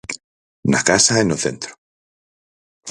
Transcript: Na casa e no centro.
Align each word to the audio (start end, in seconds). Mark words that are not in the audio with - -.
Na 0.71 0.79
casa 0.89 1.15
e 1.21 1.25
no 1.27 1.37
centro. 1.43 1.71